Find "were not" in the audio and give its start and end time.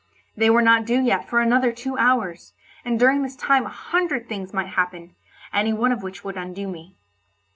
0.49-0.87